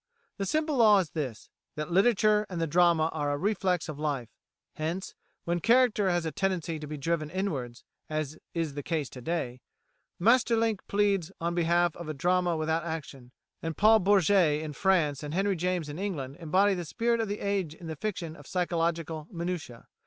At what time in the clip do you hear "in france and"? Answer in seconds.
14.63-15.35